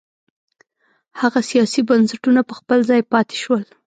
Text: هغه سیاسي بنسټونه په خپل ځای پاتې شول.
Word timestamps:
هغه 1.21 1.39
سیاسي 1.51 1.81
بنسټونه 1.89 2.41
په 2.47 2.53
خپل 2.59 2.79
ځای 2.89 3.01
پاتې 3.11 3.35
شول. 3.43 3.61